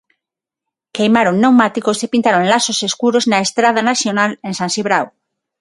Queimaron 0.95 1.35
pneumáticos 1.39 1.97
e 2.05 2.11
pintaron 2.13 2.49
lazos 2.51 2.79
escuros 2.89 3.23
na 3.31 3.39
estrada 3.47 3.81
nacional 3.91 4.31
en 4.47 4.53
San 4.59 4.69
Cibrao. 4.75 5.05